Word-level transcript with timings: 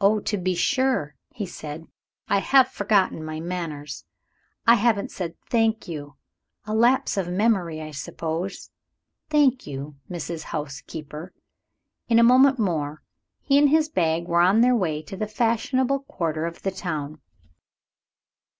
"Oh, 0.00 0.20
to 0.20 0.36
be 0.38 0.54
sure!" 0.54 1.16
he 1.34 1.44
said, 1.44 1.88
"I 2.28 2.38
have 2.38 2.68
forgotten 2.68 3.24
my 3.24 3.40
manners, 3.40 4.04
I 4.68 4.76
haven't 4.76 5.10
said 5.10 5.34
Thank 5.50 5.88
you. 5.88 6.14
A 6.64 6.72
lapse 6.72 7.16
of 7.16 7.28
memory, 7.28 7.80
I 7.80 7.90
suppose. 7.90 8.70
Thank 9.30 9.66
you, 9.66 9.96
Mrs. 10.08 10.44
Housekeeper." 10.54 11.34
In 12.06 12.20
a 12.20 12.22
moment 12.22 12.60
more, 12.60 13.02
he 13.40 13.58
and 13.58 13.68
his 13.68 13.88
bag 13.88 14.28
were 14.28 14.42
on 14.42 14.60
their 14.60 14.76
way 14.76 15.02
to 15.02 15.16
the 15.16 15.26
fashionable 15.26 16.04
quarter 16.04 16.46
of 16.46 16.62
the 16.62 16.70
town. 16.70 17.20